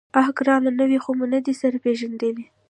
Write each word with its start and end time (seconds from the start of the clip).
_اه 0.19 0.25
ګرانه! 0.37 0.69
نوي 0.79 0.99
خو 1.03 1.11
مو 1.17 1.25
نه 1.33 1.39
دي 1.45 1.53
سره 1.61 1.77
پېژندلي. 1.85 2.45